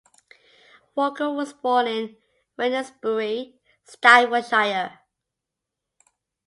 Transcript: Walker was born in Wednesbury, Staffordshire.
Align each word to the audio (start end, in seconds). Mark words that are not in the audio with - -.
Walker 0.95 1.29
was 1.29 1.53
born 1.53 1.85
in 1.85 2.15
Wednesbury, 2.57 3.59
Staffordshire. 3.83 5.01